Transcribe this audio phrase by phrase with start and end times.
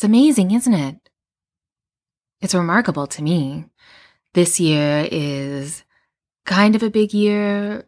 [0.00, 1.10] It's amazing, isn't it?
[2.40, 3.66] It's remarkable to me.
[4.32, 5.84] This year is
[6.46, 7.84] kind of a big year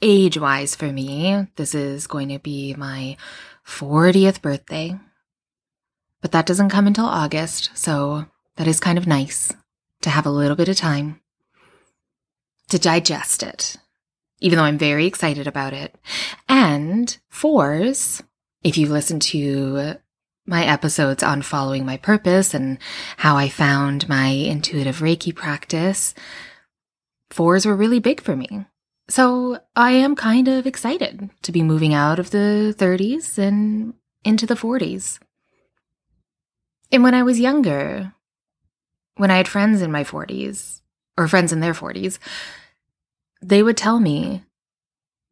[0.00, 1.48] age wise for me.
[1.56, 3.18] This is going to be my
[3.66, 4.98] 40th birthday.
[6.22, 8.24] But that doesn't come until August, so
[8.56, 9.52] that is kind of nice
[10.00, 11.20] to have a little bit of time
[12.70, 13.76] to digest it,
[14.38, 15.94] even though I'm very excited about it.
[16.48, 18.22] And fours,
[18.64, 19.98] if you listen to
[20.50, 22.78] my episodes on following my purpose and
[23.16, 26.12] how I found my intuitive Reiki practice,
[27.30, 28.66] fours were really big for me.
[29.08, 34.44] So I am kind of excited to be moving out of the 30s and into
[34.44, 35.20] the 40s.
[36.92, 38.12] And when I was younger,
[39.16, 40.80] when I had friends in my 40s,
[41.16, 42.18] or friends in their 40s,
[43.40, 44.44] they would tell me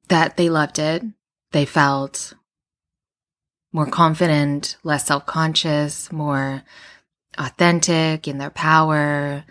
[0.08, 1.02] that they loved it,
[1.52, 2.34] they felt
[3.72, 6.62] more confident, less self conscious, more
[7.36, 9.44] authentic in their power,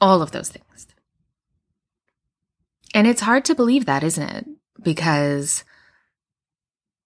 [0.00, 0.86] all of those things.
[2.94, 4.46] And it's hard to believe that, isn't it?
[4.82, 5.64] Because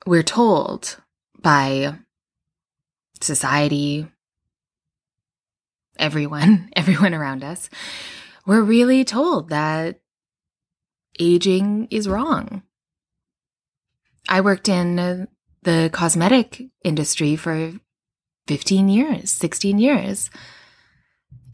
[0.06, 0.98] we're told
[1.40, 1.96] by
[3.20, 4.06] society,
[5.98, 7.68] everyone, everyone around us,
[8.46, 10.00] we're really told that
[11.18, 12.62] aging is wrong.
[14.28, 15.28] I worked in
[15.62, 17.72] the cosmetic industry for
[18.46, 20.30] 15 years, 16 years.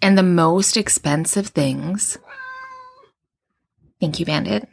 [0.03, 2.19] And the most expensive things.
[4.01, 4.69] Thank you, Bandit.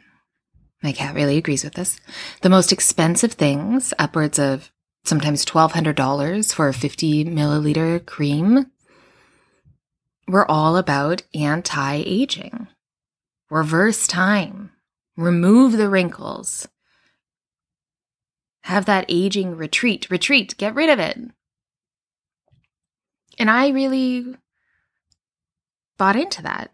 [0.82, 1.98] My cat really agrees with this.
[2.42, 4.70] The most expensive things, upwards of
[5.04, 8.70] sometimes $1,200 for a 50 milliliter cream,
[10.28, 12.68] were all about anti aging.
[13.50, 14.72] Reverse time.
[15.16, 16.68] Remove the wrinkles.
[18.64, 21.18] Have that aging retreat, retreat, get rid of it.
[23.38, 24.36] And I really
[25.98, 26.70] bought into that,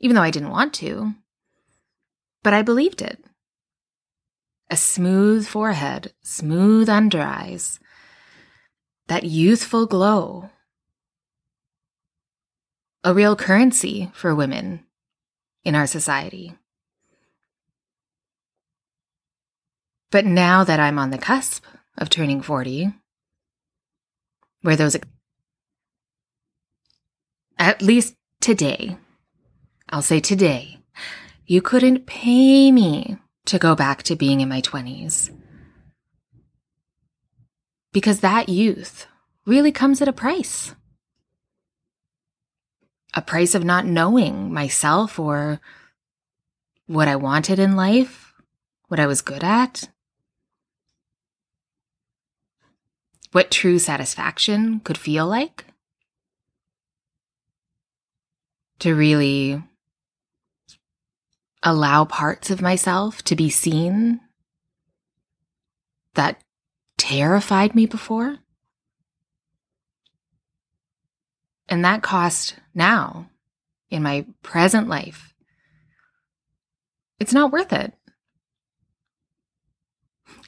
[0.00, 1.14] even though I didn't want to.
[2.42, 3.24] But I believed it.
[4.68, 7.78] A smooth forehead, smooth under eyes,
[9.06, 10.50] that youthful glow.
[13.04, 14.86] A real currency for women
[15.62, 16.56] in our society.
[20.12, 21.64] But now that I'm on the cusp
[21.96, 22.92] of turning 40,
[24.60, 24.94] where those,
[27.58, 28.98] at least today,
[29.88, 30.78] I'll say today,
[31.46, 35.30] you couldn't pay me to go back to being in my 20s.
[37.90, 39.06] Because that youth
[39.46, 40.74] really comes at a price.
[43.14, 45.58] A price of not knowing myself or
[46.86, 48.34] what I wanted in life,
[48.88, 49.88] what I was good at,
[53.32, 55.66] what true satisfaction could feel like.
[58.80, 59.62] To really
[61.62, 64.20] allow parts of myself to be seen
[66.14, 66.42] that
[66.98, 68.38] terrified me before.
[71.68, 73.30] And that cost now
[73.88, 75.32] in my present life,
[77.18, 77.94] it's not worth it.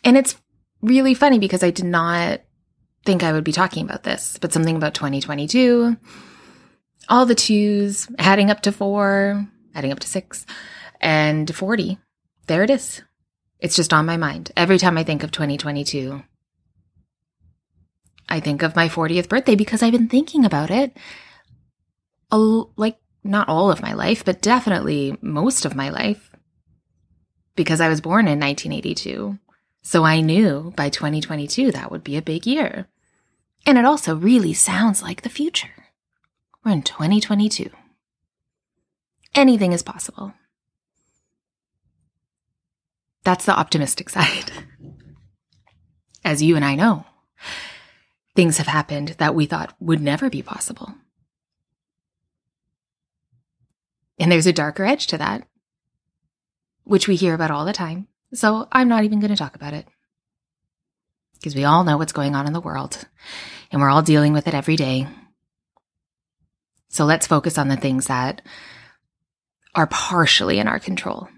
[0.02, 0.36] And it's
[0.82, 2.40] really funny because I did not
[3.04, 5.96] think I would be talking about this, but something about 2022,
[7.08, 10.46] all the twos, adding up to four, adding up to six,
[11.00, 11.98] and 40.
[12.46, 13.02] There it is.
[13.60, 14.52] It's just on my mind.
[14.56, 16.22] Every time I think of 2022,
[18.28, 20.96] I think of my 40th birthday because I've been thinking about it
[22.76, 26.30] like not all of my life, but definitely most of my life
[27.54, 29.38] because I was born in 1982.
[29.82, 32.88] So I knew by 2022 that would be a big year.
[33.66, 35.70] And it also really sounds like the future.
[36.64, 37.70] We're in 2022.
[39.34, 40.34] Anything is possible.
[43.24, 44.52] That's the optimistic side.
[46.24, 47.04] As you and I know,
[48.34, 50.94] things have happened that we thought would never be possible.
[54.18, 55.46] And there's a darker edge to that,
[56.84, 58.08] which we hear about all the time.
[58.32, 59.86] So I'm not even going to talk about it.
[61.44, 63.06] Because we all know what's going on in the world
[63.70, 65.06] and we're all dealing with it every day.
[66.88, 68.40] So let's focus on the things that
[69.74, 71.28] are partially in our control.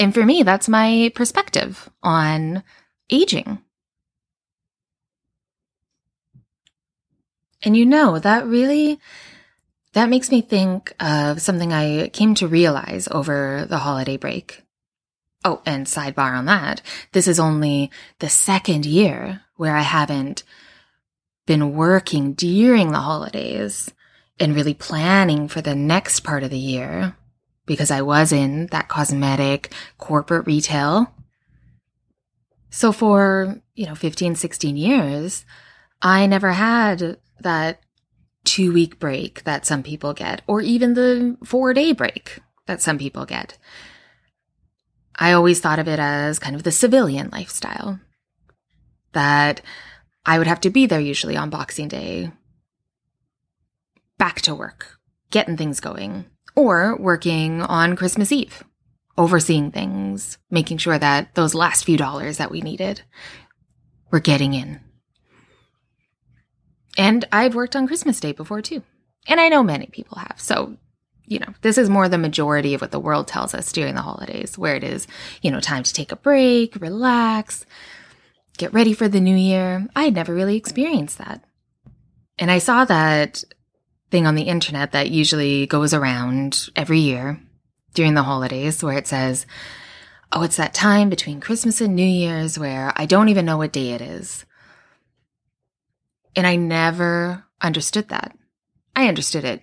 [0.00, 2.62] And for me, that's my perspective on
[3.10, 3.58] aging.
[7.62, 9.00] And you know, that really
[9.92, 14.62] that makes me think of something I came to realize over the holiday break.
[15.48, 20.42] Oh, and sidebar on that, this is only the second year where I haven't
[21.46, 23.90] been working during the holidays
[24.38, 27.16] and really planning for the next part of the year
[27.64, 31.14] because I was in that cosmetic corporate retail.
[32.68, 35.46] So for, you know, 15, 16 years,
[36.02, 37.80] I never had that
[38.44, 42.98] two week break that some people get, or even the four day break that some
[42.98, 43.56] people get.
[45.18, 47.98] I always thought of it as kind of the civilian lifestyle
[49.12, 49.60] that
[50.24, 52.30] I would have to be there usually on Boxing Day,
[54.16, 54.98] back to work,
[55.30, 58.62] getting things going, or working on Christmas Eve,
[59.16, 63.02] overseeing things, making sure that those last few dollars that we needed
[64.10, 64.80] were getting in.
[66.96, 68.82] And I've worked on Christmas Day before too.
[69.26, 70.40] And I know many people have.
[70.40, 70.76] So,
[71.28, 74.02] you know, this is more the majority of what the world tells us during the
[74.02, 75.06] holidays, where it is,
[75.42, 77.66] you know, time to take a break, relax,
[78.56, 79.86] get ready for the new year.
[79.94, 81.44] I had never really experienced that.
[82.38, 83.44] And I saw that
[84.10, 87.40] thing on the internet that usually goes around every year
[87.94, 89.46] during the holidays where it says,
[90.32, 93.72] Oh, it's that time between Christmas and New Year's where I don't even know what
[93.72, 94.44] day it is.
[96.36, 98.36] And I never understood that.
[98.94, 99.62] I understood it,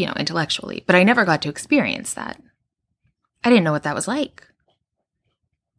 [0.00, 2.40] you know, intellectually, but I never got to experience that.
[3.44, 4.46] I didn't know what that was like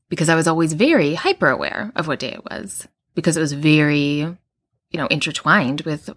[0.10, 3.54] because I was always very hyper aware of what day it was because it was
[3.54, 4.38] very, you
[4.94, 6.10] know, intertwined with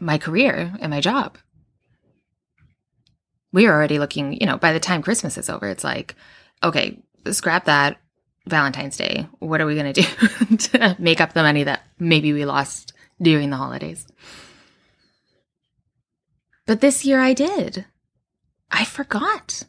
[0.00, 1.38] my career and my job.
[3.50, 6.14] We are already looking, you know, by the time Christmas is over, it's like,
[6.62, 6.98] okay,
[7.30, 7.98] scrap that
[8.46, 9.26] Valentine's Day.
[9.38, 12.92] What are we going to do to make up the money that maybe we lost
[13.22, 14.06] during the holidays.
[16.66, 17.86] But this year I did.
[18.70, 19.64] I forgot.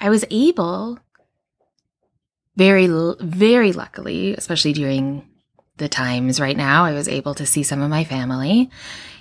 [0.00, 0.98] I was able,
[2.56, 2.88] very,
[3.20, 5.28] very luckily, especially during
[5.76, 8.70] the times right now, I was able to see some of my family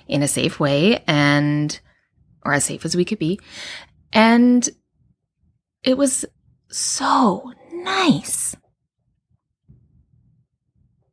[0.07, 1.79] in a safe way and,
[2.45, 3.39] or as safe as we could be.
[4.11, 4.67] And
[5.83, 6.25] it was
[6.69, 8.55] so nice.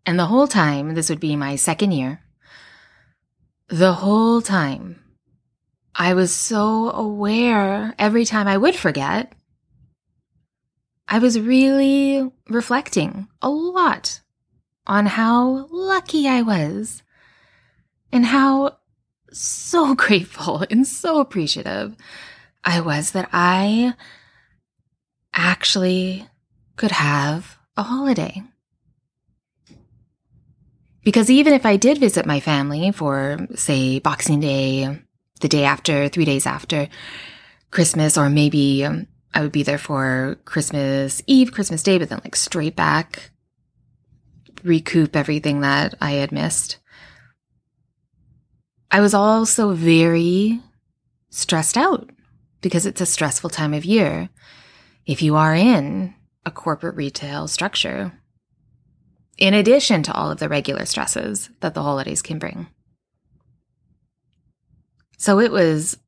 [0.04, 2.22] And the whole time, this would be my second year,
[3.68, 5.00] the whole time,
[6.00, 9.34] I was so aware every time I would forget.
[11.06, 14.22] I was really reflecting a lot
[14.86, 17.02] on how lucky I was
[18.10, 18.78] and how
[19.30, 21.94] so grateful and so appreciative
[22.64, 23.92] I was that I
[25.34, 26.26] actually
[26.76, 28.42] could have a holiday.
[31.04, 34.98] Because even if I did visit my family for, say, Boxing Day,
[35.40, 36.88] the day after, three days after
[37.70, 42.20] Christmas, or maybe um, I would be there for Christmas Eve, Christmas Day, but then
[42.24, 43.30] like straight back,
[44.62, 46.78] recoup everything that I had missed.
[48.90, 50.60] I was also very
[51.30, 52.10] stressed out
[52.60, 54.28] because it's a stressful time of year.
[55.06, 58.12] If you are in a corporate retail structure,
[59.38, 62.66] in addition to all of the regular stresses that the holidays can bring.
[65.20, 65.98] So it was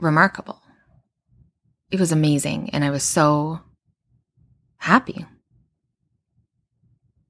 [0.00, 0.60] remarkable.
[1.92, 2.70] It was amazing.
[2.70, 3.60] And I was so
[4.78, 5.24] happy.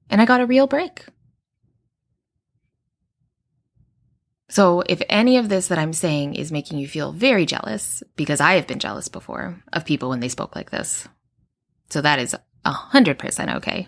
[0.09, 1.05] And I got a real break.
[4.51, 8.41] So, if any of this that I'm saying is making you feel very jealous, because
[8.41, 11.07] I have been jealous before of people when they spoke like this,
[11.91, 13.87] so that is 100% okay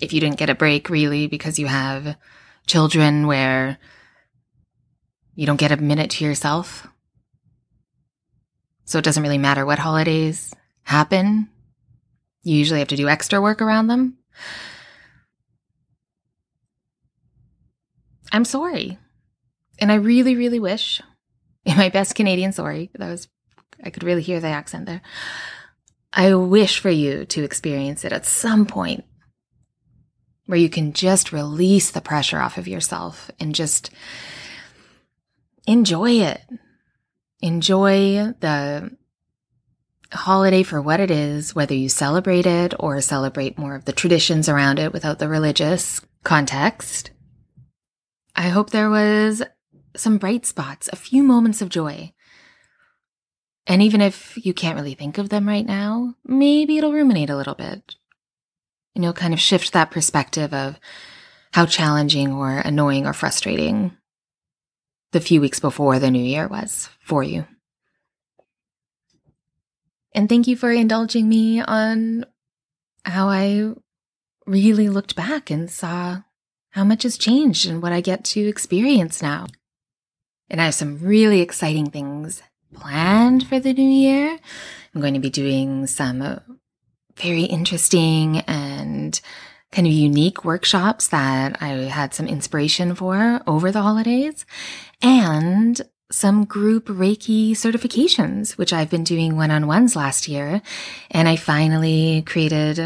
[0.00, 2.16] if you didn't get a break really because you have
[2.66, 3.78] children where
[5.36, 6.88] you don't get a minute to yourself.
[8.86, 10.52] So it doesn't really matter what holidays
[10.82, 11.48] happen.
[12.42, 14.16] You usually have to do extra work around them.
[18.32, 18.98] I'm sorry.
[19.78, 21.02] And I really, really wish,
[21.64, 23.28] in my best Canadian sorry, that was,
[23.82, 25.02] I could really hear the accent there.
[26.12, 29.04] I wish for you to experience it at some point
[30.46, 33.90] where you can just release the pressure off of yourself and just
[35.66, 36.40] enjoy it.
[37.42, 38.96] Enjoy the
[40.12, 44.48] holiday for what it is, whether you celebrate it or celebrate more of the traditions
[44.48, 47.10] around it without the religious context.
[48.34, 49.42] I hope there was
[49.96, 52.12] some bright spots, a few moments of joy.
[53.66, 57.36] And even if you can't really think of them right now, maybe it'll ruminate a
[57.36, 57.96] little bit.
[58.94, 60.78] And you'll kind of shift that perspective of
[61.52, 63.96] how challenging or annoying or frustrating
[65.12, 67.46] the few weeks before the new year was for you.
[70.14, 72.24] And thank you for indulging me on
[73.04, 73.72] how I
[74.46, 76.22] really looked back and saw
[76.70, 79.46] how much has changed and what I get to experience now.
[80.48, 84.38] And I have some really exciting things planned for the new year.
[84.94, 86.38] I'm going to be doing some uh,
[87.16, 89.20] very interesting and
[89.76, 94.46] kind of unique workshops that I had some inspiration for over the holidays.
[95.02, 95.78] And
[96.10, 100.62] some group Reiki certifications, which I've been doing one on ones last year.
[101.10, 102.78] And I finally created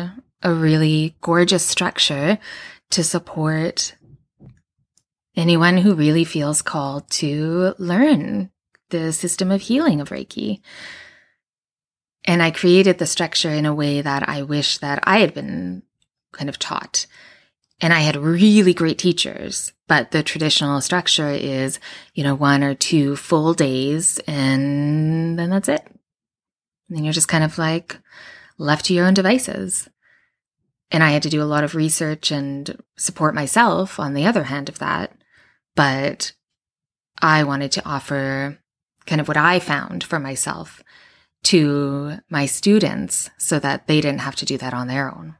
[0.42, 2.40] a really gorgeous structure
[2.90, 3.94] to support
[5.37, 8.50] anyone who really feels called to learn
[8.88, 10.61] the system of healing of Reiki.
[12.25, 15.85] And I created the structure in a way that I wish that I had been
[16.32, 17.06] kind of taught.
[17.80, 21.78] And I had really great teachers, but the traditional structure is,
[22.14, 25.82] you know, one or two full days and then that's it.
[26.88, 27.99] And then you're just kind of like
[28.58, 29.88] left to your own devices.
[30.90, 34.44] And I had to do a lot of research and support myself on the other
[34.44, 35.12] hand of that.
[35.76, 36.32] But
[37.22, 38.58] I wanted to offer
[39.06, 40.82] kind of what I found for myself
[41.44, 45.37] to my students so that they didn't have to do that on their own.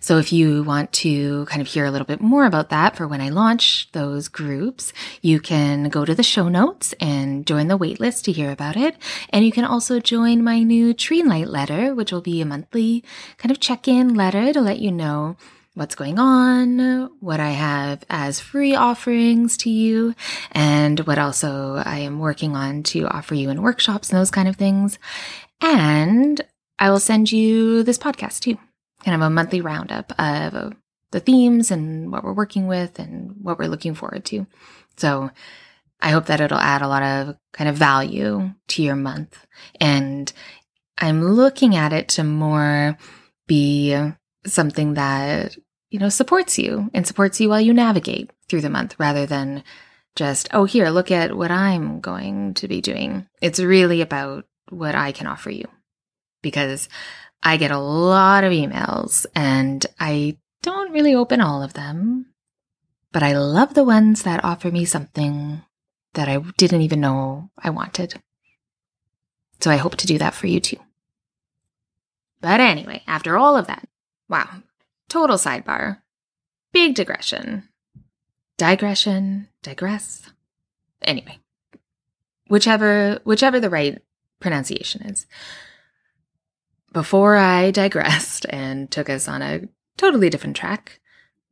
[0.00, 3.06] So if you want to kind of hear a little bit more about that for
[3.06, 7.78] when I launch those groups, you can go to the show notes and join the
[7.78, 8.96] waitlist to hear about it.
[9.30, 13.04] And you can also join my new Tree Light letter, which will be a monthly
[13.38, 15.36] kind of check-in letter to let you know
[15.74, 20.14] what's going on, what I have as free offerings to you,
[20.52, 24.48] and what also I am working on to offer you in workshops and those kind
[24.48, 24.98] of things.
[25.60, 26.40] And
[26.78, 28.58] I will send you this podcast too
[29.04, 30.70] kind of a monthly roundup of uh,
[31.10, 34.46] the themes and what we're working with and what we're looking forward to.
[34.96, 35.30] So
[36.00, 39.46] I hope that it'll add a lot of kind of value to your month.
[39.80, 40.32] And
[40.98, 42.98] I'm looking at it to more
[43.46, 43.96] be
[44.46, 45.56] something that,
[45.90, 49.62] you know, supports you and supports you while you navigate through the month rather than
[50.16, 53.26] just, oh, here, look at what I'm going to be doing.
[53.40, 55.66] It's really about what I can offer you
[56.42, 56.88] because
[57.44, 62.26] I get a lot of emails and I don't really open all of them,
[63.12, 65.62] but I love the ones that offer me something
[66.14, 68.14] that I didn't even know I wanted.
[69.60, 70.78] So I hope to do that for you too.
[72.40, 73.86] But anyway, after all of that,
[74.28, 74.48] wow,
[75.08, 75.98] total sidebar,
[76.72, 77.68] big digression,
[78.56, 80.30] digression, digress.
[81.02, 81.38] Anyway,
[82.48, 84.02] whichever whichever the right
[84.40, 85.26] pronunciation is
[86.94, 89.62] before I digressed and took us on a
[89.98, 91.00] totally different track,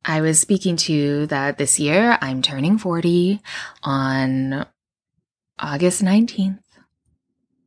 [0.04, 3.40] I was speaking to that this year I'm turning 40
[3.82, 4.66] on
[5.58, 6.60] August 19th.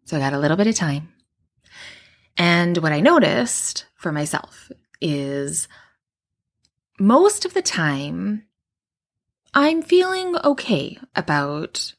[0.06, 1.14] So I got a little bit of time.
[2.38, 5.68] And what I noticed for myself is
[7.00, 8.46] most of the time
[9.54, 11.94] I'm feeling okay about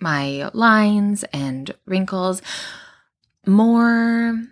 [0.00, 2.42] my lines and wrinkles.
[3.46, 4.42] More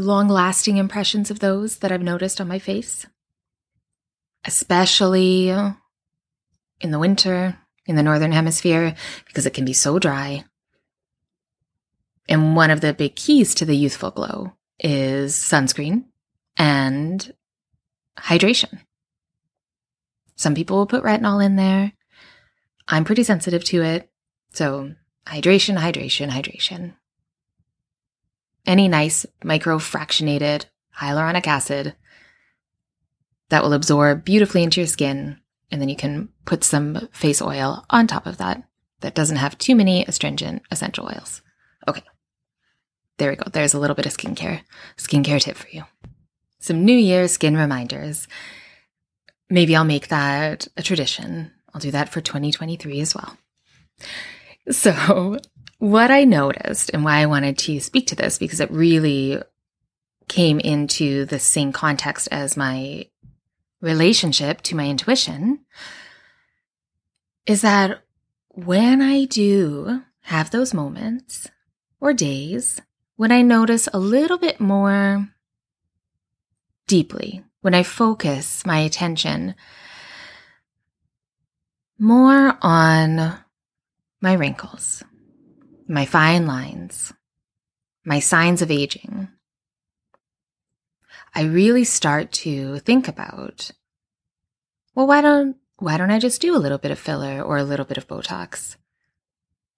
[0.00, 3.06] long lasting impressions of those that I've noticed on my face,
[4.44, 8.94] especially in the winter in the Northern Hemisphere
[9.26, 10.44] because it can be so dry.
[12.28, 16.04] And one of the big keys to the youthful glow is sunscreen
[16.56, 17.32] and
[18.18, 18.80] hydration.
[20.36, 21.92] Some people will put retinol in there.
[22.88, 24.10] I'm pretty sensitive to it.
[24.52, 24.94] So,
[25.26, 26.94] hydration, hydration, hydration
[28.66, 30.66] any nice microfractionated
[30.98, 31.94] hyaluronic acid
[33.48, 35.38] that will absorb beautifully into your skin.
[35.70, 38.62] And then you can put some face oil on top of that
[39.00, 41.42] that doesn't have too many astringent essential oils.
[41.88, 42.02] Okay.
[43.18, 43.44] There we go.
[43.52, 44.62] There's a little bit of skincare,
[44.96, 45.84] skincare tip for you.
[46.58, 48.26] Some New Year's skin reminders.
[49.50, 51.52] Maybe I'll make that a tradition.
[51.72, 53.36] I'll do that for 2023 as well.
[54.70, 55.38] So,
[55.78, 59.42] what I noticed and why I wanted to speak to this because it really
[60.28, 63.06] came into the same context as my
[63.80, 65.60] relationship to my intuition
[67.46, 68.02] is that
[68.48, 71.48] when I do have those moments
[72.00, 72.80] or days
[73.16, 75.28] when I notice a little bit more
[76.86, 79.54] deeply, when I focus my attention
[81.98, 83.38] more on
[84.20, 85.04] my wrinkles,
[85.86, 87.12] my fine lines,
[88.04, 89.28] my signs of aging,
[91.34, 93.70] I really start to think about,
[94.94, 97.64] well, why don't, why don't I just do a little bit of filler or a
[97.64, 98.76] little bit of Botox?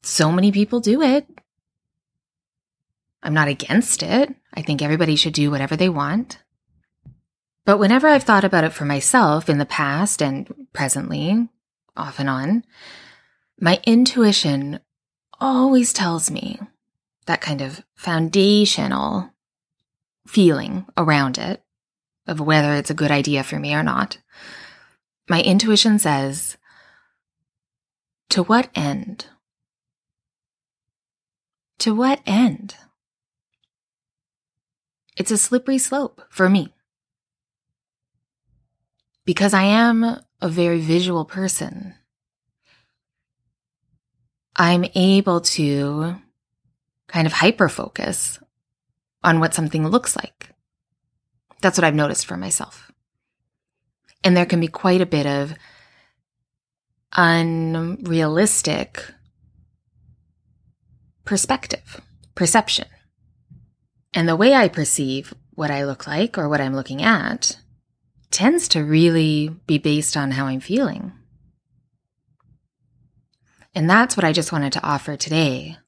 [0.03, 1.27] So many people do it.
[3.23, 4.35] I'm not against it.
[4.55, 6.39] I think everybody should do whatever they want.
[7.65, 11.49] But whenever I've thought about it for myself in the past and presently,
[11.97, 12.65] off and on,
[13.59, 14.79] my intuition
[15.41, 16.61] always tells me
[17.27, 19.31] that kind of foundational
[20.27, 21.63] feeling around it
[22.27, 24.19] of whether it's a good idea for me or not.
[25.29, 26.57] My intuition says,
[28.31, 29.27] to what end?
[31.79, 32.75] To what end?
[35.17, 36.75] It's a slippery slope for me.
[39.25, 40.05] Because I am
[40.41, 41.95] a very visual person.
[44.57, 46.17] I'm able to
[47.09, 48.39] kind of hyper focus
[49.23, 50.51] on what something looks like.
[51.61, 52.91] That's what I've noticed for myself.
[54.25, 55.55] And there can be quite a bit of
[57.17, 59.05] unrealistic
[61.25, 62.01] perspective,
[62.35, 62.89] perception.
[64.15, 67.59] And the way I perceive what I look like or what I'm looking at
[68.31, 71.13] tends to really be based on how I'm feeling.
[73.77, 75.79] And that's what I just wanted to offer today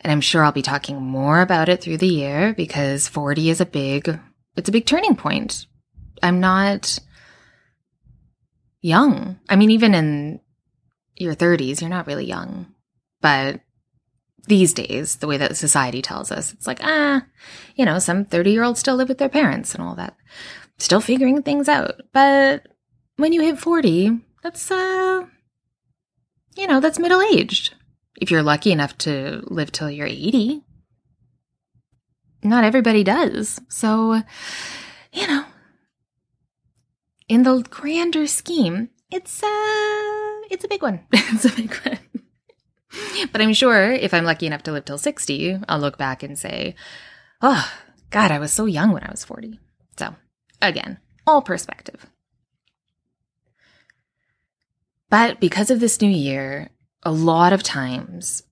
[0.00, 3.60] and I'm sure I'll be talking more about it through the year because 40 is
[3.60, 4.18] a big,
[4.56, 5.66] it's a big turning point.
[6.22, 6.98] I'm not
[8.80, 9.38] young.
[9.48, 10.40] I mean, even in
[11.16, 12.66] your 30s, you're not really young.
[13.20, 13.60] But
[14.46, 17.24] these days, the way that society tells us, it's like, ah,
[17.74, 20.16] you know, some 30 year olds still live with their parents and all that,
[20.78, 22.02] still figuring things out.
[22.12, 22.68] But
[23.16, 25.26] when you hit 40, that's, uh,
[26.56, 27.74] you know, that's middle aged
[28.20, 30.62] if you're lucky enough to live till you're 80.
[32.42, 33.60] Not everybody does.
[33.68, 34.22] So,
[35.12, 35.44] you know,
[37.28, 41.00] in the grander scheme, it's uh it's a big one.
[41.12, 41.98] it's a big one.
[43.32, 46.38] but I'm sure if I'm lucky enough to live till 60, I'll look back and
[46.38, 46.74] say,
[47.42, 47.70] "Oh,
[48.10, 49.58] god, I was so young when I was 40."
[49.98, 50.14] So,
[50.62, 52.06] again, all perspective.
[55.08, 56.70] But because of this new year,
[57.02, 58.42] a lot of times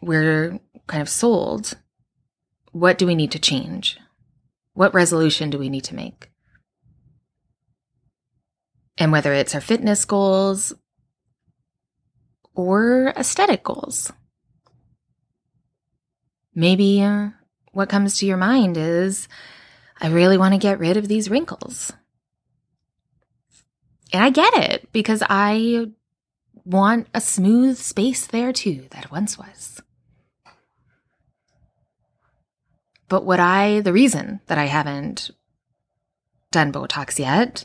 [0.00, 1.74] we're kind of sold
[2.72, 3.98] what do we need to change?
[4.74, 6.30] What resolution do we need to make?
[8.96, 10.72] And whether it's our fitness goals
[12.54, 14.12] or aesthetic goals.
[16.54, 17.28] Maybe uh,
[17.72, 19.28] what comes to your mind is,
[20.00, 21.92] I really want to get rid of these wrinkles.
[24.12, 25.90] And I get it because I
[26.64, 29.80] want a smooth space there too that once was.
[33.08, 35.30] But what I, the reason that I haven't
[36.50, 37.64] done Botox yet,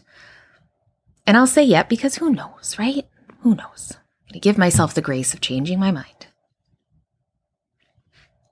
[1.28, 3.06] and I'll say yet because who knows, right?
[3.42, 3.92] Who knows?
[3.92, 6.28] I'm going to give myself the grace of changing my mind.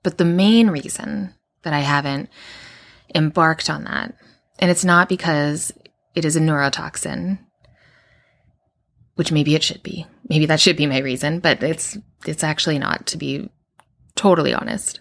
[0.02, 2.28] But the main reason that I haven't
[3.14, 4.14] embarked on that,
[4.58, 5.72] and it's not because
[6.14, 7.38] it is a neurotoxin
[9.14, 10.06] which maybe it should be.
[10.28, 13.50] Maybe that should be my reason, but it's it's actually not to be
[14.14, 15.00] totally honest.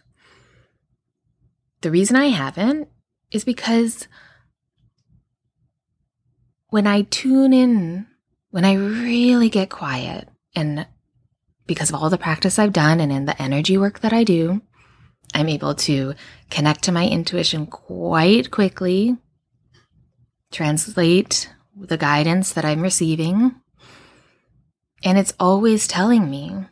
[1.81, 2.89] The reason I haven't
[3.31, 4.07] is because
[6.69, 8.07] when I tune in,
[8.49, 10.87] when I really get quiet and
[11.67, 14.61] because of all the practice I've done and in the energy work that I do,
[15.33, 16.13] I'm able to
[16.49, 19.17] connect to my intuition quite quickly,
[20.51, 23.55] translate the guidance that I'm receiving
[25.03, 26.65] and it's always telling me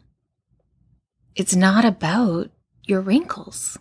[1.36, 2.50] it's not about
[2.86, 3.78] your wrinkles.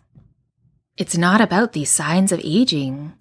[0.96, 3.14] It's not about these signs of aging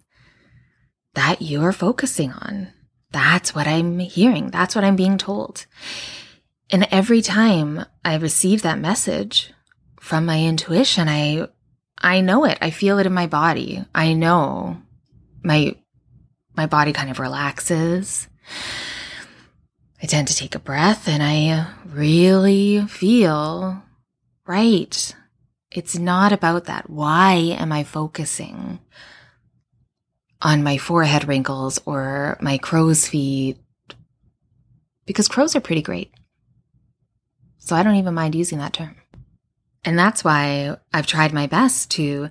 [1.14, 2.70] that you're focusing on.
[3.12, 4.52] That's what I'm hearing.
[4.52, 5.66] That's what I'm being told.
[6.70, 9.54] And every time I receive that message
[10.00, 11.48] from my intuition, I
[11.98, 12.58] I know it.
[12.62, 13.84] I feel it in my body.
[13.96, 14.82] I know
[15.44, 15.76] my
[16.56, 18.28] my body kind of relaxes.
[20.02, 23.82] I tend to take a breath and I uh, really feel
[24.46, 25.16] right.
[25.72, 26.90] It's not about that.
[26.90, 28.80] Why am I focusing
[30.42, 33.58] on my forehead wrinkles or my crow's feet?
[35.06, 36.12] Because crows are pretty great.
[37.58, 38.96] So I don't even mind using that term.
[39.84, 42.30] And that's why I've tried my best to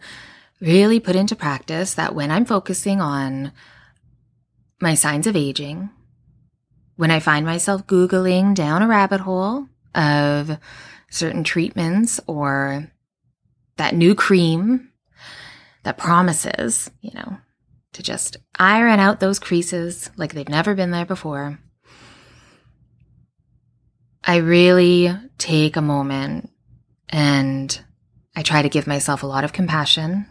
[0.61, 3.53] really put into practice that when I'm focusing on
[4.81, 5.91] my signs of aging,
[6.97, 10.59] when I find myself Googling down a rabbit hole of
[11.11, 12.91] certain treatments or
[13.77, 14.91] that new cream
[15.83, 17.39] that promises, you know,
[17.93, 21.59] to just iron out those creases like they've never been there before.
[24.25, 26.51] I really take a moment
[27.09, 27.79] and
[28.35, 30.27] I try to give myself a lot of compassion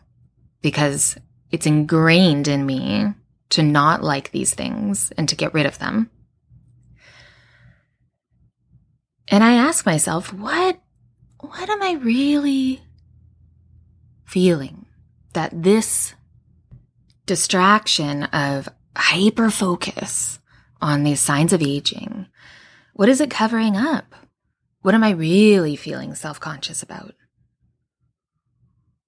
[0.61, 1.17] because
[1.51, 3.13] it's ingrained in me
[3.51, 6.09] to not like these things and to get rid of them.
[9.27, 10.79] And I ask myself, what
[11.39, 12.81] what am I really
[14.25, 14.85] feeling
[15.33, 16.15] that this
[17.25, 20.39] distraction of hyper focus
[20.81, 22.27] on these signs of aging,
[22.93, 24.15] what is it covering up?
[24.81, 27.15] What am I really feeling self conscious about?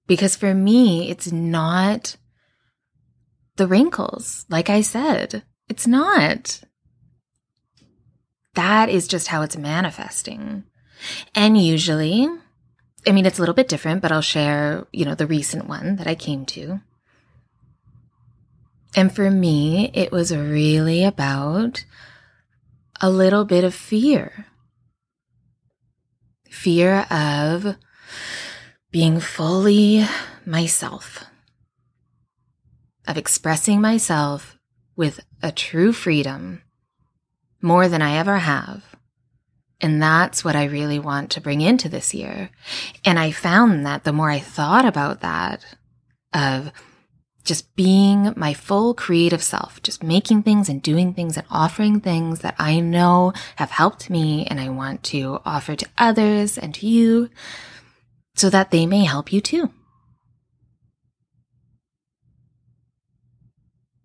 [0.06, 2.16] Because for me, it's not
[3.56, 4.46] the wrinkles.
[4.48, 6.62] Like I said, it's not.
[8.54, 10.64] That is just how it's manifesting.
[11.34, 12.28] And usually,
[13.06, 15.96] I mean, it's a little bit different, but I'll share, you know, the recent one
[15.96, 16.80] that I came to.
[18.96, 21.84] And for me, it was really about
[23.00, 24.46] a little bit of fear
[26.50, 27.76] fear of
[28.90, 30.04] being fully
[30.44, 31.24] myself,
[33.06, 34.58] of expressing myself
[34.96, 36.62] with a true freedom
[37.60, 38.82] more than I ever have
[39.80, 42.50] and that's what I really want to bring into this year.
[43.04, 45.64] And I found that the more I thought about that,
[46.32, 46.72] of
[47.44, 52.40] just being my full creative self, just making things and doing things and offering things
[52.40, 56.86] that I know have helped me and I want to offer to others and to
[56.86, 57.30] you
[58.34, 59.70] so that they may help you too.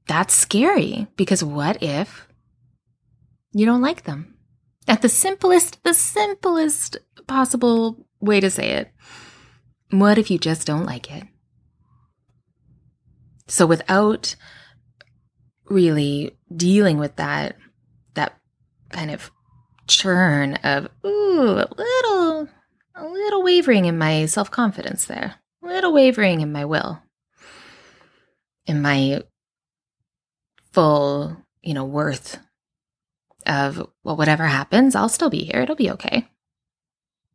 [0.08, 2.28] That's scary because what if
[3.54, 4.34] you don't like them?
[4.88, 8.92] at the simplest, the simplest possible way to say it.
[9.92, 11.24] What if you just don't like it?
[13.48, 14.36] So without
[15.66, 17.58] really dealing with that,
[18.16, 18.38] that
[18.90, 19.32] kind of
[19.88, 22.50] churn of, ooh, a little,
[22.96, 27.02] a little wavering in my self confidence there, a little wavering in my will,
[28.66, 29.22] in my
[30.72, 32.40] full, you know, worth
[33.46, 35.62] of, well, whatever happens, I'll still be here.
[35.62, 36.28] It'll be okay.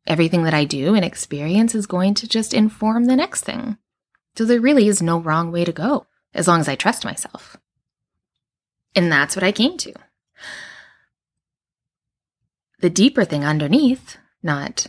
[0.06, 3.76] Everything that I do and experience is going to just inform the next thing.
[4.36, 7.56] So there really is no wrong way to go as long as I trust myself.
[8.94, 9.92] And that's what I came to.
[12.80, 14.86] The deeper thing underneath, not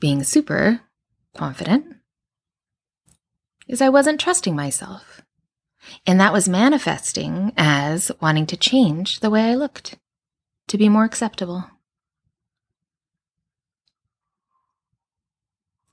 [0.00, 0.80] being super
[1.36, 1.96] confident,
[3.66, 5.22] is I wasn't trusting myself.
[6.06, 9.98] And that was manifesting as wanting to change the way I looked
[10.72, 11.66] to be more acceptable.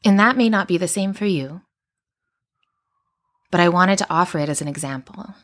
[0.06, 1.64] And that may not be the same for you,
[3.52, 5.36] but I wanted to offer it as an example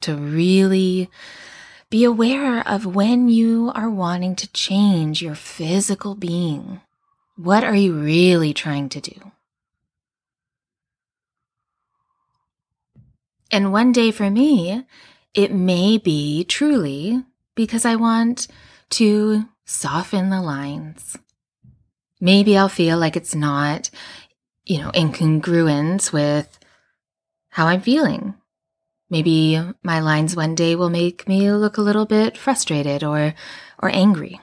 [0.00, 1.10] to really
[1.90, 6.80] be aware of when you are wanting to change your physical being.
[7.36, 9.32] What are you really trying to do?
[13.50, 14.86] And one day for me,
[15.34, 18.48] it may be truly because I want
[18.90, 21.16] to soften the lines.
[22.20, 23.90] Maybe I'll feel like it's not,
[24.64, 26.58] you know, in congruence with
[27.50, 28.34] how I'm feeling.
[29.10, 33.34] Maybe my lines one day will make me look a little bit frustrated or,
[33.82, 34.40] or angry.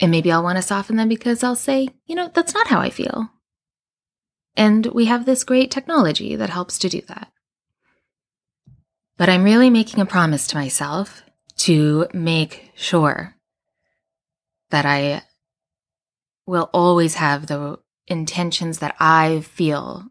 [0.00, 2.80] And maybe I'll want to soften them because I'll say, you know, that's not how
[2.80, 3.30] I feel.
[4.56, 7.30] And we have this great technology that helps to do that.
[9.16, 11.22] But I'm really making a promise to myself
[11.58, 13.34] to make sure
[14.70, 15.22] that I
[16.46, 20.04] will always have the intentions that I feel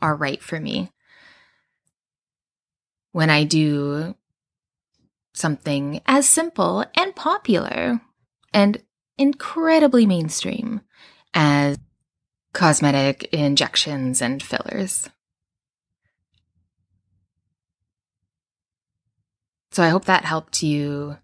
[0.00, 0.90] are right for me.
[3.12, 4.14] When I do
[5.34, 8.00] something as simple and popular
[8.52, 8.82] and
[9.18, 10.80] incredibly mainstream
[11.32, 11.76] as
[12.52, 15.08] cosmetic injections and fillers.
[19.74, 21.18] So I hope that helped you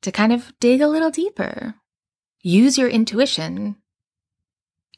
[0.00, 1.74] to kind of dig a little deeper.
[2.40, 3.76] Use your intuition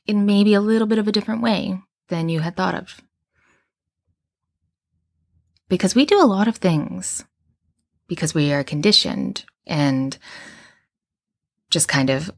[0.06, 3.00] in maybe a little bit of a different way than you had thought of.
[5.68, 7.24] Because we do a lot of things
[8.06, 10.16] because we are conditioned and
[11.70, 12.30] just kind of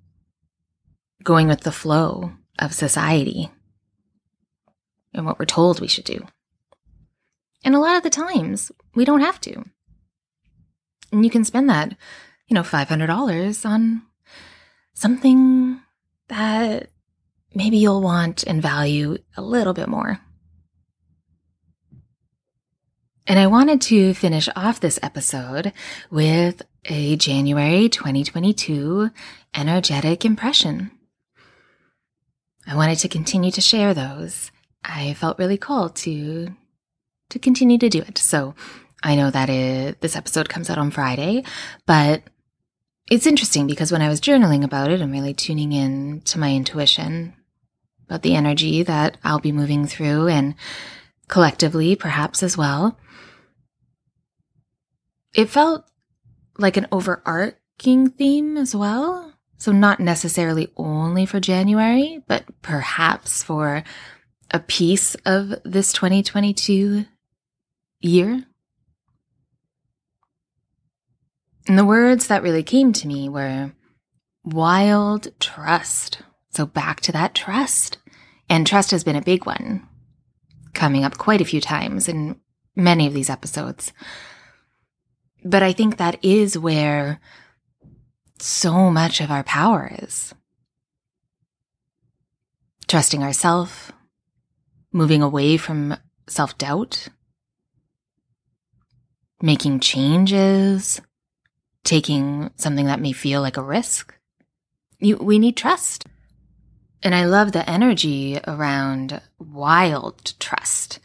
[1.22, 3.50] going with the flow of society.
[5.12, 6.26] and what we're told we should do.
[7.62, 9.64] And a lot of the times, we don't have to.
[11.12, 11.96] And you can spend that,
[12.48, 14.02] you know, $500 on
[14.94, 15.80] something
[16.28, 16.88] that
[17.54, 20.20] maybe you'll want and value a little bit more.
[23.26, 25.72] And I wanted to finish off this episode
[26.10, 29.10] with a January 2022
[29.54, 30.92] energetic impression.
[32.66, 34.52] I wanted to continue to share those.
[34.84, 36.54] I felt really called to
[37.30, 38.18] to continue to do it.
[38.18, 38.54] So
[39.06, 41.44] I know that it, this episode comes out on Friday,
[41.86, 42.24] but
[43.08, 46.52] it's interesting because when I was journaling about it, I'm really tuning in to my
[46.52, 47.32] intuition
[48.08, 50.56] about the energy that I'll be moving through and
[51.28, 52.98] collectively, perhaps as well.
[55.34, 55.84] It felt
[56.58, 59.34] like an overarching theme as well.
[59.56, 63.84] So, not necessarily only for January, but perhaps for
[64.50, 67.04] a piece of this 2022
[68.00, 68.44] year.
[71.68, 73.72] And the words that really came to me were
[74.44, 76.22] wild trust.
[76.50, 77.98] So, back to that trust.
[78.48, 79.87] And trust has been a big one,
[80.72, 82.40] coming up quite a few times in
[82.76, 83.92] many of these episodes.
[85.44, 87.20] But I think that is where
[88.38, 90.33] so much of our power is.
[92.87, 93.92] Trusting ourselves,
[94.92, 95.96] moving away from
[96.29, 97.09] self doubt,
[99.42, 101.00] making changes,
[101.87, 104.14] taking something that may feel like a risk.
[104.99, 106.05] You, we need trust.
[107.03, 110.99] And I love the energy around wild trust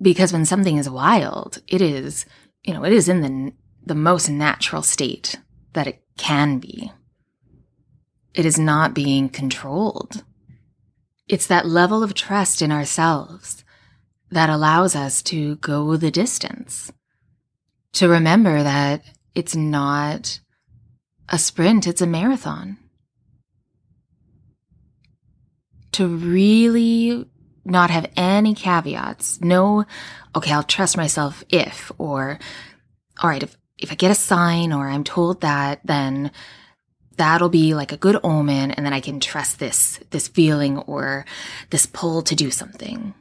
[0.00, 2.26] because when something is wild, it is
[2.64, 3.52] you know, it is in the,
[3.84, 5.36] the most natural state
[5.72, 6.92] that it can be.
[8.34, 10.24] It is not being controlled.
[11.28, 13.64] It's that level of trust in ourselves
[14.30, 16.92] that allows us to go the distance,
[17.94, 20.40] to remember that it's not
[21.28, 22.78] a sprint, it's a marathon.
[25.92, 27.26] To really
[27.64, 29.40] not have any caveats.
[29.40, 29.84] No,
[30.34, 32.38] okay, I'll trust myself if, or,
[33.22, 36.32] all right, if, if I get a sign or I'm told that, then
[37.16, 38.70] that'll be like a good omen.
[38.72, 41.24] And then I can trust this, this feeling or
[41.70, 43.14] this pull to do something,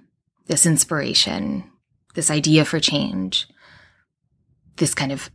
[0.47, 1.69] this inspiration,
[2.15, 3.47] this idea for change,
[4.77, 5.29] this kind of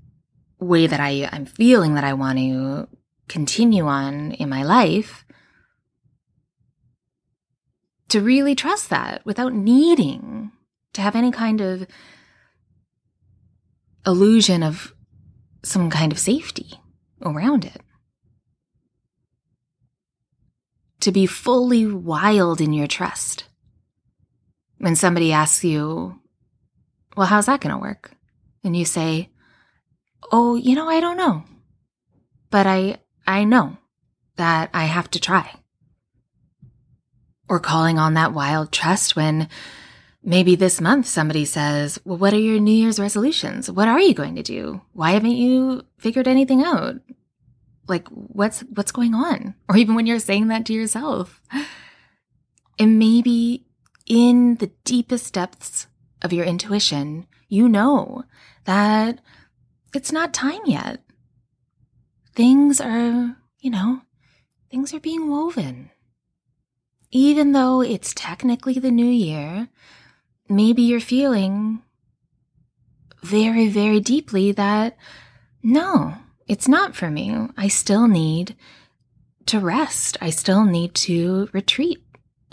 [0.58, 2.88] way that I, I'm feeling that I want to
[3.28, 5.24] continue on in my life
[8.08, 10.52] to really trust that without needing
[10.92, 11.86] to have any kind of
[14.06, 14.94] illusion of
[15.62, 16.72] some kind of safety
[17.22, 17.80] around it.
[21.00, 23.44] To be fully wild in your trust.
[24.78, 26.20] When somebody asks you,
[27.16, 28.12] well, how's that going to work?
[28.62, 29.30] And you say,
[30.32, 31.44] oh, you know, I don't know.
[32.50, 33.76] But I, I know
[34.36, 35.60] that I have to try
[37.48, 39.48] or calling on that wild trust when
[40.22, 43.70] maybe this month somebody says, Well, what are your New Year's resolutions?
[43.70, 44.82] What are you going to do?
[44.92, 46.96] Why haven't you figured anything out?
[47.88, 49.54] Like, what's, what's going on?
[49.68, 51.40] Or even when you're saying that to yourself.
[52.78, 53.64] And maybe
[54.06, 55.86] in the deepest depths
[56.22, 58.24] of your intuition, you know
[58.64, 59.20] that
[59.94, 61.00] it's not time yet.
[62.34, 64.02] Things are, you know,
[64.70, 65.90] things are being woven
[67.10, 69.68] even though it's technically the new year,
[70.48, 71.82] maybe you're feeling
[73.22, 74.96] very, very deeply that
[75.62, 76.14] no,
[76.46, 77.48] it's not for me.
[77.56, 78.54] I still need
[79.46, 80.16] to rest.
[80.20, 82.04] I still need to retreat.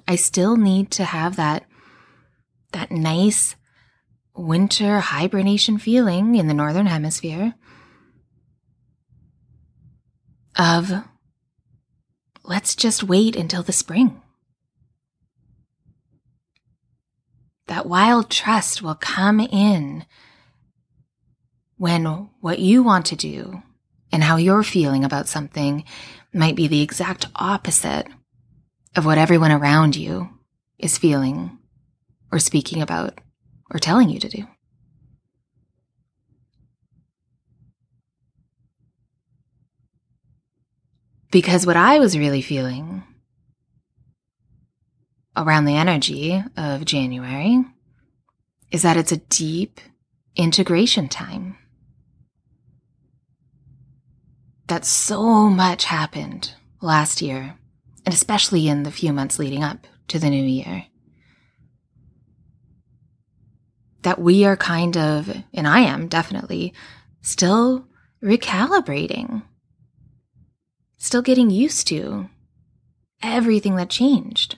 [0.08, 1.66] I still need to have that,
[2.72, 3.56] that nice
[4.36, 7.54] winter hibernation feeling in the Northern Hemisphere
[10.58, 10.92] of
[12.44, 14.22] let's just wait until the spring.
[17.68, 20.06] that wild trust will come in
[21.78, 22.06] when
[22.40, 23.64] what you want to do
[24.12, 25.84] and how you're feeling about something
[26.34, 28.08] might be the exact opposite
[28.96, 30.30] of what everyone around you
[30.78, 31.58] is feeling
[32.32, 33.20] or speaking about
[33.74, 34.48] or telling you to do.
[41.32, 43.04] Because what I was really feeling
[45.36, 47.66] around the energy of January
[48.70, 49.82] is that it's a deep
[50.36, 51.58] integration time.
[54.68, 57.58] That so much happened last year,
[58.06, 60.86] and especially in the few months leading up to the new year.
[64.04, 66.74] That we are kind of, and I am definitely,
[67.22, 67.88] still
[68.22, 69.44] recalibrating,
[70.98, 72.30] still getting used to
[73.22, 74.58] everything that changed,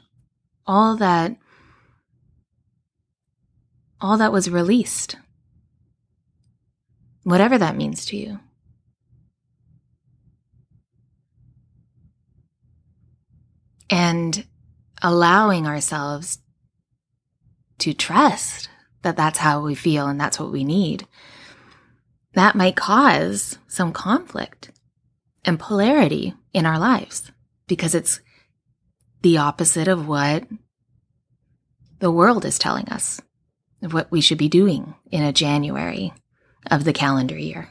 [0.66, 1.38] all that,
[4.02, 5.16] all that was released,
[7.24, 8.40] whatever that means to you.
[13.90, 14.46] And
[15.02, 16.40] allowing ourselves
[17.78, 18.70] to trust
[19.06, 21.08] that that's how we feel and that's what we need,
[22.34, 24.72] that might cause some conflict
[25.46, 27.32] and polarity in our lives
[27.68, 28.20] because it's
[29.22, 30.46] the opposite of what
[32.00, 33.22] the world is telling us
[33.84, 36.12] of what we should be doing in a January
[36.72, 37.70] of the calendar year.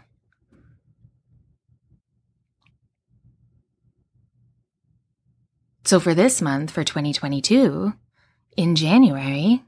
[5.84, 7.92] So for this month, for 2022,
[8.56, 9.64] in January,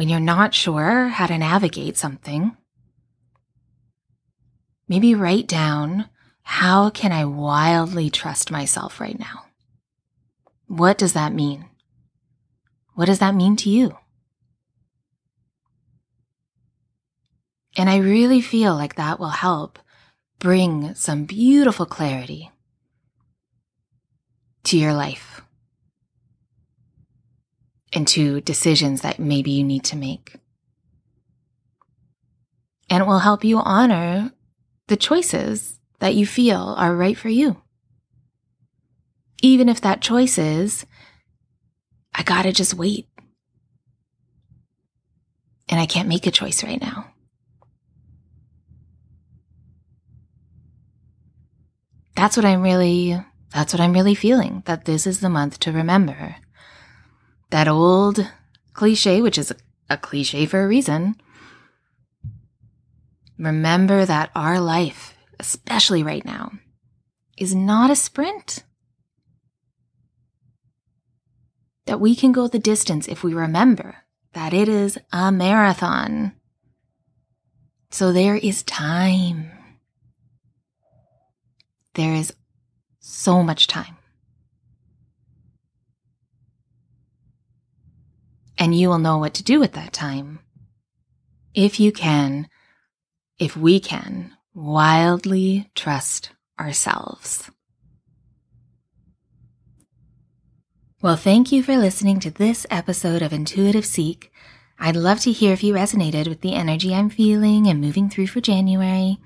[0.00, 2.56] when you're not sure how to navigate something,
[4.88, 6.08] maybe write down
[6.40, 9.44] how can I wildly trust myself right now?
[10.68, 11.66] What does that mean?
[12.94, 13.94] What does that mean to you?
[17.76, 19.78] And I really feel like that will help
[20.38, 22.50] bring some beautiful clarity
[24.64, 25.42] to your life
[27.92, 30.36] and to decisions that maybe you need to make.
[32.88, 34.32] And it will help you honor
[34.88, 37.62] the choices that you feel are right for you.
[39.42, 40.86] Even if that choice is,
[42.14, 43.06] I gotta just wait.
[45.68, 47.10] And I can't make a choice right now.
[52.20, 53.18] that's what I'm really,
[53.54, 56.36] that's what I'm really feeling, that this is the month to remember.
[57.50, 58.28] That old
[58.72, 59.52] cliche, which is
[59.88, 61.16] a cliche for a reason.
[63.38, 66.52] Remember that our life, especially right now,
[67.36, 68.64] is not a sprint.
[71.86, 73.96] That we can go the distance if we remember
[74.32, 76.32] that it is a marathon.
[77.90, 79.50] So there is time.
[81.94, 82.32] There is
[83.00, 83.96] so much time.
[88.60, 90.38] And you will know what to do at that time.
[91.54, 92.46] If you can,
[93.38, 97.50] if we can, wildly trust ourselves.
[101.00, 104.30] Well, thank you for listening to this episode of Intuitive Seek.
[104.78, 108.26] I'd love to hear if you resonated with the energy I'm feeling and moving through
[108.26, 109.18] for January.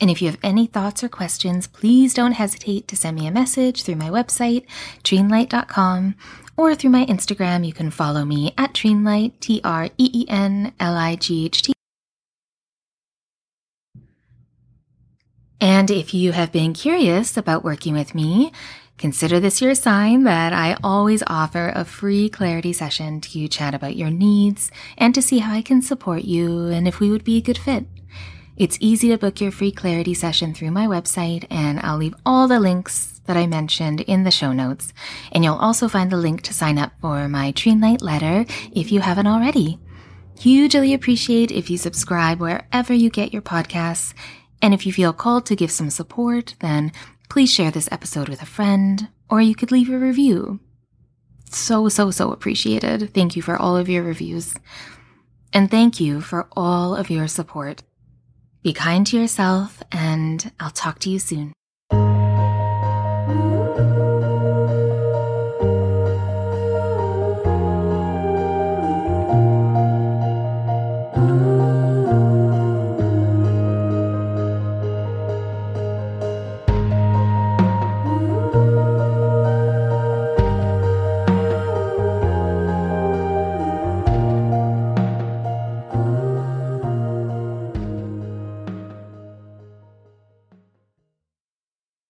[0.00, 3.32] And if you have any thoughts or questions, please don't hesitate to send me a
[3.32, 4.66] message through my website,
[5.02, 6.14] treenlight.com,
[6.56, 7.66] or through my Instagram.
[7.66, 11.62] You can follow me at treenlight, T R E E N L I G H
[11.62, 11.72] T.
[15.60, 18.52] And if you have been curious about working with me,
[18.98, 23.96] consider this your sign that I always offer a free clarity session to chat about
[23.96, 27.38] your needs and to see how I can support you and if we would be
[27.38, 27.86] a good fit.
[28.56, 32.48] It's easy to book your free clarity session through my website, and I'll leave all
[32.48, 34.94] the links that I mentioned in the show notes.
[35.32, 39.00] And you'll also find the link to sign up for my Treenlight letter if you
[39.00, 39.78] haven't already.
[40.40, 44.14] Hugely appreciate if you subscribe wherever you get your podcasts.
[44.62, 46.92] And if you feel called to give some support, then
[47.28, 50.60] please share this episode with a friend, or you could leave a review.
[51.50, 53.12] So, so, so appreciated.
[53.12, 54.54] Thank you for all of your reviews.
[55.52, 57.82] And thank you for all of your support.
[58.66, 61.55] Be kind to yourself, and I'll talk to you soon.